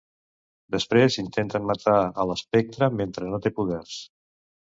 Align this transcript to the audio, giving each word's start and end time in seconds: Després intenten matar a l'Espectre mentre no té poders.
Després 0.75 1.17
intenten 1.23 1.67
matar 1.73 1.99
a 2.23 2.25
l'Espectre 2.31 2.89
mentre 3.01 3.31
no 3.35 3.43
té 3.45 3.55
poders. 3.61 4.01